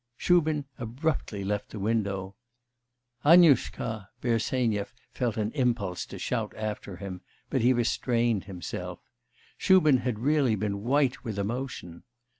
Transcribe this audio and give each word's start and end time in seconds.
Shubin 0.17 0.65
abruptly 0.79 1.43
left 1.43 1.69
the 1.69 1.79
window. 1.79 2.35
'Annu 3.23 3.53
shka!' 3.53 4.07
Bersenyev 4.19 4.95
felt 5.11 5.37
an 5.37 5.51
impulse 5.51 6.07
to 6.07 6.17
shout 6.17 6.55
after 6.57 6.95
him, 6.95 7.21
but 7.51 7.61
he 7.61 7.71
restrained 7.71 8.45
himself; 8.45 9.03
Shubin 9.59 9.97
had 9.97 10.17
really 10.17 10.55
been 10.55 10.81
white 10.81 11.23
with 11.23 11.37
emotion. 11.37 12.01